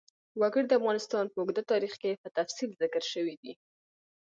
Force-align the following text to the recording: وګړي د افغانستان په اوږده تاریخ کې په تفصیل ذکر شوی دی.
وګړي 0.41 0.65
د 0.67 0.71
افغانستان 0.79 1.25
په 1.29 1.37
اوږده 1.39 1.63
تاریخ 1.71 1.93
کې 2.01 2.19
په 2.21 2.27
تفصیل 2.37 2.69
ذکر 2.81 3.03
شوی 3.13 3.35
دی. 3.41 3.53